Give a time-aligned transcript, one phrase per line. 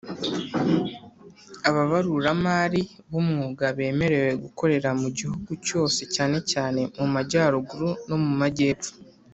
[1.69, 8.91] ababaruramari bu mwuga bemerewe gukorera mu gihugu cyose cyane cyane mu majyaruguru no mu majyepfo